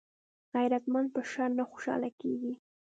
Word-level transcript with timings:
غیرتمند 0.53 1.07
په 1.15 1.21
شر 1.31 1.49
نه 1.59 1.63
خوشحاله 1.71 2.09
کېږي 2.19 2.53